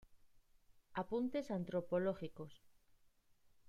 [0.95, 2.53] Apuntes antropológicos".